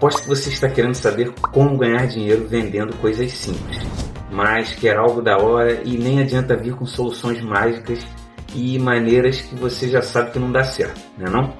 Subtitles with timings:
[0.00, 3.76] Aposto que você está querendo saber como ganhar dinheiro vendendo coisas simples,
[4.30, 8.02] mas quer algo da hora e nem adianta vir com soluções mágicas
[8.54, 11.54] e maneiras que você já sabe que não dá certo, né não?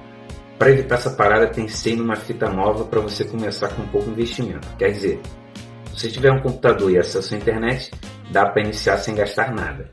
[0.57, 4.67] Para evitar essa parada, pensei numa fita nova para você começar com um pouco investimento.
[4.75, 5.19] Quer dizer,
[5.93, 7.91] se você tiver um computador e acesso à internet,
[8.31, 9.91] dá para iniciar sem gastar nada.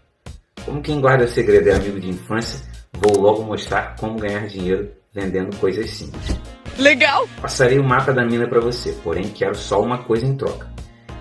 [0.65, 4.89] Como quem guarda segredo é amigo de infância, vou logo mostrar como ganhar dinheiro
[5.19, 6.37] vendendo coisas simples.
[6.79, 7.29] Legal!
[7.43, 10.69] Passarei o mapa da mina para você, porém quero só uma coisa em troca.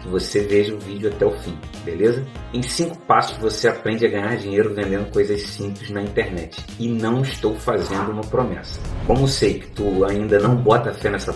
[0.02, 2.24] Que você veja o vídeo até o fim, beleza?
[2.54, 6.64] Em cinco passos você aprende a ganhar dinheiro vendendo coisas simples na internet.
[6.80, 8.80] E não estou fazendo uma promessa.
[9.08, 11.36] Como sei que tu ainda não bota fé nessa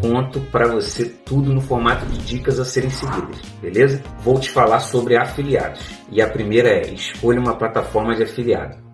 [0.00, 4.00] conto para você tudo no formato de dicas a serem seguidas, beleza?
[4.20, 5.80] Vou te falar sobre afiliados.
[6.10, 8.85] E a primeira é: escolha uma plataforma de afiliado.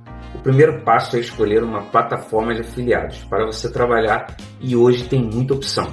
[0.42, 5.54] Primeiro passo é escolher uma plataforma de afiliados para você trabalhar e hoje tem muita
[5.54, 5.90] opção.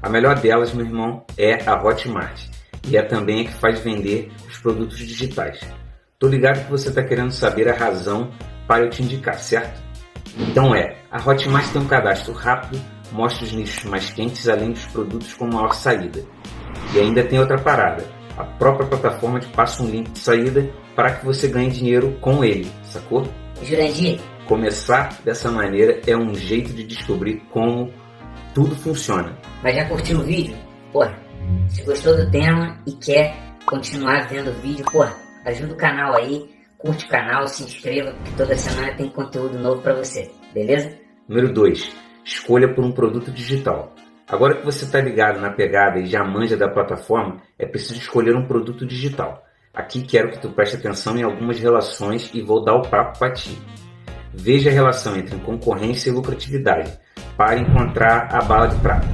[0.00, 2.48] A melhor delas, meu irmão, é a Hotmart
[2.88, 5.60] e é também a que faz vender os produtos digitais.
[6.18, 8.30] Tô ligado que você está querendo saber a razão
[8.66, 9.82] para eu te indicar, certo?
[10.38, 12.80] Então é, a Hotmart tem um cadastro rápido,
[13.12, 16.24] mostra os nichos mais quentes além dos produtos com maior saída.
[16.94, 18.06] E ainda tem outra parada,
[18.38, 22.42] a própria plataforma te passa um link de saída para que você ganhe dinheiro com
[22.42, 23.28] ele, sacou?
[23.64, 24.20] Jurandir.
[24.46, 27.92] Começar dessa maneira é um jeito de descobrir como
[28.54, 29.38] tudo funciona.
[29.62, 30.56] Mas já curtiu o vídeo?
[30.92, 31.16] Porra,
[31.68, 35.14] se gostou do tema e quer continuar vendo o vídeo, porra,
[35.46, 39.80] ajuda o canal aí, curte o canal, se inscreva, que toda semana tem conteúdo novo
[39.80, 40.98] para você, beleza?
[41.28, 41.96] Número 2.
[42.24, 43.94] Escolha por um produto digital.
[44.28, 48.34] Agora que você está ligado na pegada e já manja da plataforma, é preciso escolher
[48.34, 49.42] um produto digital.
[49.74, 53.32] Aqui quero que tu preste atenção em algumas relações e vou dar o papo para
[53.32, 53.56] ti.
[54.34, 56.92] Veja a relação entre concorrência e lucratividade
[57.38, 59.08] para encontrar a bala de prata.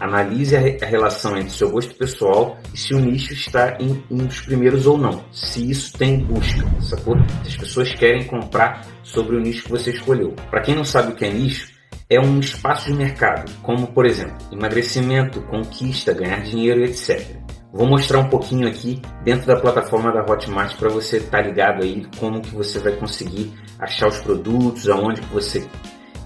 [0.00, 4.40] Analise a, relação entre seu gosto pessoal e se o nicho está em um dos
[4.40, 5.24] primeiros ou não.
[5.30, 7.16] Se isso tem busca, sacou?
[7.44, 10.34] Se as pessoas querem comprar sobre o nicho que você escolheu.
[10.50, 11.72] Para quem não sabe o que é nicho,
[12.10, 17.43] é um espaço de mercado, como por exemplo, emagrecimento, conquista, ganhar dinheiro, etc.
[17.74, 21.82] Vou mostrar um pouquinho aqui dentro da plataforma da Hotmart para você estar tá ligado
[21.82, 25.68] aí como que você vai conseguir achar os produtos, aonde que você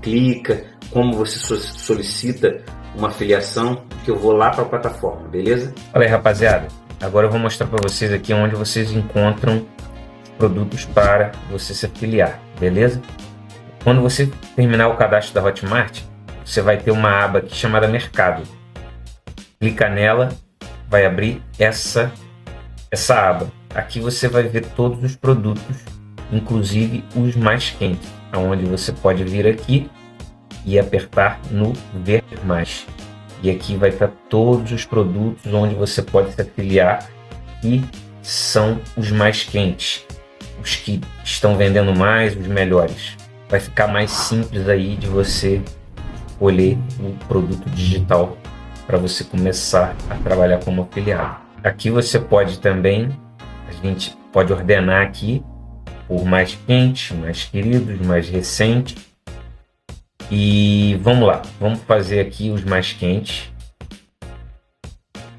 [0.03, 2.61] clica, como você solicita
[2.95, 5.75] uma afiliação, que eu vou lá para a plataforma, beleza?
[5.95, 6.69] Olha aí, rapaziada.
[7.01, 9.67] Agora eu vou mostrar para vocês aqui onde vocês encontram
[10.37, 13.01] produtos para você se afiliar, beleza?
[13.83, 16.03] Quando você terminar o cadastro da Hotmart,
[16.45, 18.43] você vai ter uma aba aqui chamada Mercado.
[19.59, 20.29] Clica nela
[20.89, 22.13] vai abrir essa,
[22.91, 23.51] essa aba.
[23.75, 25.77] Aqui você vai ver todos os produtos,
[26.33, 29.91] inclusive os mais quentes, aonde você pode vir aqui
[30.65, 32.87] e apertar no ver mais.
[33.43, 37.09] E aqui vai estar todos os produtos onde você pode se afiliar
[37.63, 37.83] e
[38.23, 40.05] são os mais quentes,
[40.63, 43.17] os que estão vendendo mais, os melhores.
[43.49, 45.63] Vai ficar mais simples aí de você
[46.29, 48.37] escolher o produto digital
[48.89, 51.37] para você começar a trabalhar como afiliado.
[51.63, 53.11] Aqui você pode também,
[53.69, 55.45] a gente pode ordenar aqui
[56.07, 58.97] por mais quentes, mais queridos, mais recentes.
[60.31, 63.53] E vamos lá, vamos fazer aqui os mais quentes.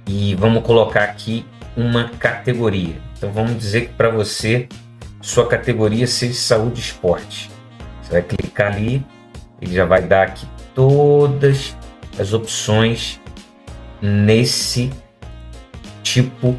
[0.05, 1.43] E vamos colocar aqui
[1.75, 2.97] uma categoria.
[3.17, 4.69] Então vamos dizer que para você
[5.21, 7.49] sua categoria seja saúde e esporte.
[8.03, 9.03] Você vai clicar ali,
[9.59, 11.75] ele já vai dar aqui todas
[12.19, 13.19] as opções
[14.01, 14.91] nesse
[16.03, 16.57] tipo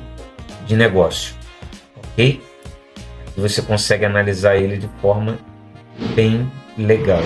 [0.66, 1.34] de negócio,
[1.96, 2.42] ok?
[3.36, 5.38] Você consegue analisar ele de forma
[6.14, 7.22] bem legal,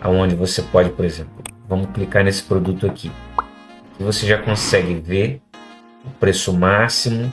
[0.00, 3.10] aonde você pode, por exemplo, vamos clicar nesse produto aqui,
[3.98, 5.40] você já consegue ver
[6.04, 7.32] o preço máximo,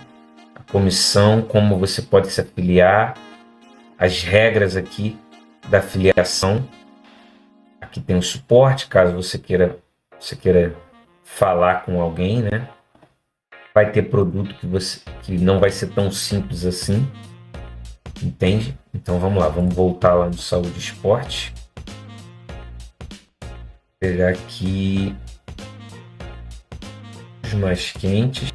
[0.55, 3.15] a comissão, como você pode se afiliar,
[3.97, 5.17] as regras aqui
[5.69, 6.67] da afiliação.
[7.79, 9.77] Aqui tem o suporte, caso você queira,
[10.19, 10.75] você queira
[11.23, 12.69] falar com alguém, né?
[13.73, 17.09] Vai ter produto que você que não vai ser tão simples assim,
[18.21, 18.77] entende?
[18.93, 21.53] Então vamos lá, vamos voltar lá no saúde e esporte.
[23.99, 25.15] Pegar aqui
[27.43, 28.51] os mais quentes.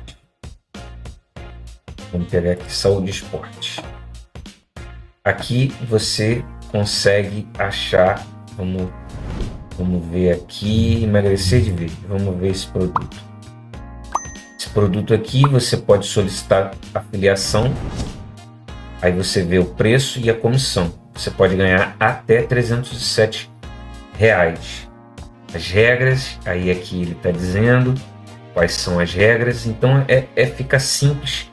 [2.12, 3.82] Vamos pegar aqui saúde e esporte.
[5.24, 8.24] Aqui você consegue achar,
[8.56, 8.90] vamos
[9.78, 11.92] Vamos ver aqui, emagrecer de vez.
[12.08, 13.16] Vamos ver esse produto.
[14.58, 17.72] Esse produto aqui você pode solicitar afiliação.
[19.00, 20.92] Aí você vê o preço e a comissão.
[21.14, 23.50] Você pode ganhar até 307
[24.18, 24.88] reais.
[25.54, 27.94] as regras, aí aqui ele está dizendo
[28.52, 31.48] quais são as regras, então é, é fica simples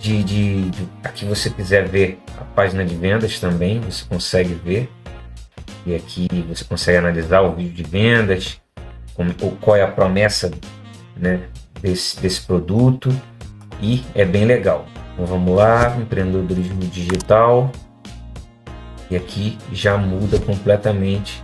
[0.00, 4.90] de, de, de, aqui você quiser ver a página de vendas também, você consegue ver
[5.86, 8.60] e aqui você consegue analisar o vídeo de vendas,
[9.14, 10.50] como, qual é a promessa
[11.16, 11.40] né,
[11.80, 13.08] desse, desse produto
[13.80, 14.86] e é bem legal.
[15.14, 17.70] Então vamos lá, empreendedorismo digital
[19.10, 21.42] e aqui já muda completamente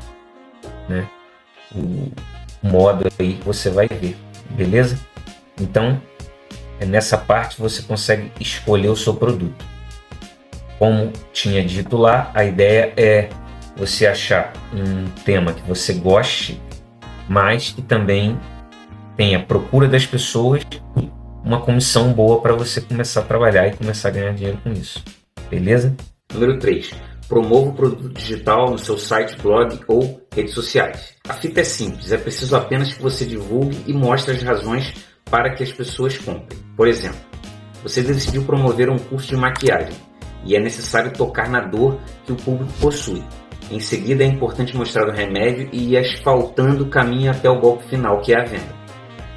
[0.89, 1.09] né,
[1.75, 2.11] o
[2.63, 4.17] modo aí você vai ver,
[4.51, 4.99] beleza?
[5.61, 6.01] Então
[6.79, 9.65] é nessa parte você consegue escolher o seu produto.
[10.79, 13.31] Como tinha dito lá, a ideia é
[13.77, 16.61] você achar um tema que você goste,
[17.29, 18.39] mas que também
[19.17, 20.63] tenha procura das pessoas
[20.97, 21.11] e
[21.45, 25.03] uma comissão boa para você começar a trabalhar e começar a ganhar dinheiro com isso.
[25.49, 25.95] Beleza?
[26.33, 26.91] Número 3.
[27.29, 31.15] Promova o produto digital no seu site, blog ou redes sociais.
[31.29, 34.93] A fita é simples, é preciso apenas que você divulgue e mostre as razões
[35.25, 36.59] para que as pessoas comprem.
[36.77, 37.19] Por exemplo,
[37.83, 39.95] você decidiu promover um curso de maquiagem
[40.45, 43.23] e é necessário tocar na dor que o público possui.
[43.71, 47.85] Em seguida, é importante mostrar o remédio e ir asfaltando o caminho até o golpe
[47.85, 48.75] final, que é a venda.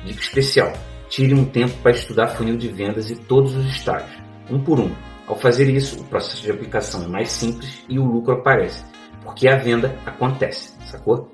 [0.05, 0.71] Dica especial:
[1.09, 4.91] tire um tempo para estudar funil de vendas e todos os estágios, um por um.
[5.27, 8.83] Ao fazer isso, o processo de aplicação é mais simples e o lucro aparece,
[9.23, 11.31] porque a venda acontece, sacou?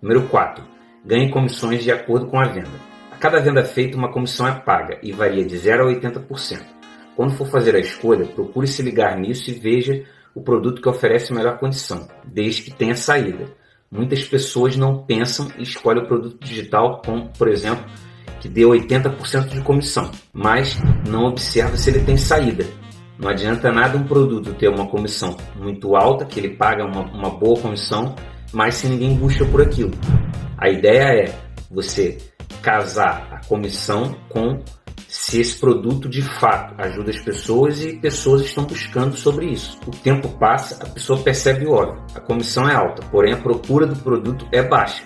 [0.00, 0.64] Número 4.
[1.04, 2.88] Ganhe comissões de acordo com a venda.
[3.10, 6.62] A cada venda feita, uma comissão é paga e varia de 0 a 80%.
[7.16, 10.04] Quando for fazer a escolha, procure se ligar nisso e veja
[10.34, 13.46] o produto que oferece melhor condição, desde que tenha saída.
[13.90, 17.84] Muitas pessoas não pensam e escolhem o produto digital com, por exemplo,
[18.40, 20.78] que dê 80% de comissão, mas
[21.08, 22.64] não observa se ele tem saída.
[23.18, 27.30] Não adianta nada um produto ter uma comissão muito alta, que ele paga uma, uma
[27.30, 28.14] boa comissão,
[28.52, 29.92] mas se ninguém busca por aquilo.
[30.56, 31.34] A ideia é
[31.70, 32.18] você
[32.62, 34.62] casar a comissão com
[35.08, 39.80] se esse produto de fato ajuda as pessoas e pessoas estão buscando sobre isso.
[39.86, 42.04] O tempo passa, a pessoa percebe o óbvio.
[42.14, 45.02] A comissão é alta, porém a procura do produto é baixa.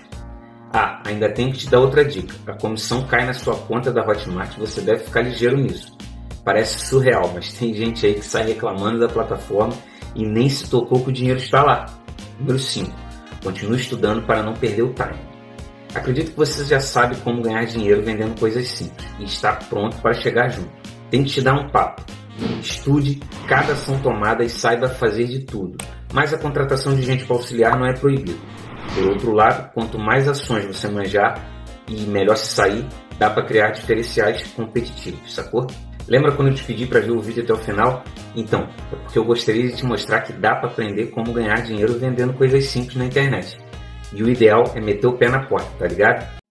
[0.73, 2.35] Ah, ainda tem que te dar outra dica.
[2.51, 5.97] A comissão cai na sua conta da Hotmart, você deve ficar ligeiro nisso.
[6.45, 9.75] Parece surreal, mas tem gente aí que sai reclamando da plataforma
[10.17, 11.87] e nem se tocou que o dinheiro está lá.
[12.41, 12.91] Número 5.
[13.45, 15.32] Continue estudando para não perder o time.
[15.95, 20.15] Acredito que você já sabe como ganhar dinheiro vendendo coisas simples e está pronto para
[20.15, 20.71] chegar junto.
[21.11, 22.03] Tem que te dar um papo.
[22.61, 25.77] Estude cada ação tomada e saiba fazer de tudo.
[26.13, 28.41] Mas a contratação de gente para auxiliar não é proibido.
[28.95, 31.41] Por outro lado, quanto mais ações você manjar
[31.87, 32.87] e melhor se sair,
[33.19, 35.67] dá para criar diferenciais competitivos, sacou?
[36.09, 38.03] Lembra quando eu te pedi para ver o vídeo até o final?
[38.35, 41.99] Então, é porque eu gostaria de te mostrar que dá para aprender como ganhar dinheiro
[41.99, 43.57] vendendo coisas simples na internet.
[44.15, 46.42] E o ideal é meter o pé na porta, tá ligado?